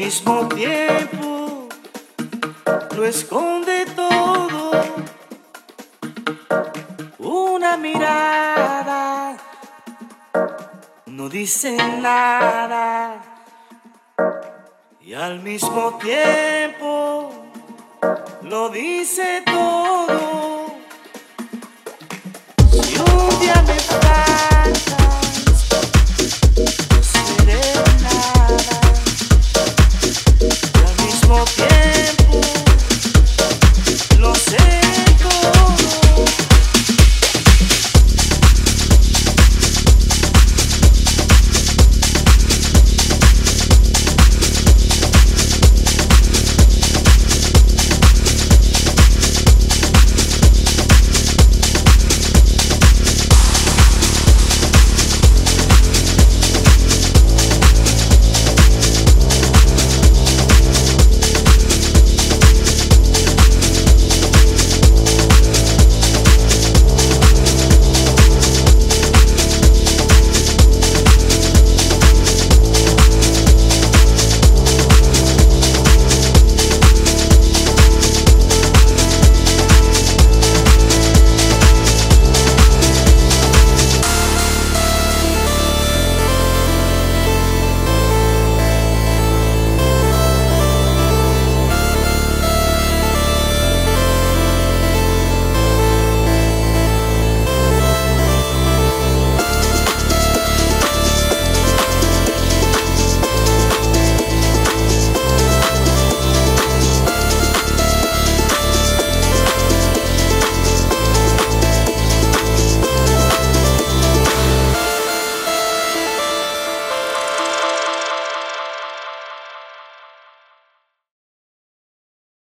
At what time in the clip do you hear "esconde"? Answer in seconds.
3.04-3.84